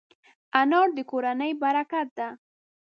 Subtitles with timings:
[0.59, 2.27] انا د کورنۍ برکت ده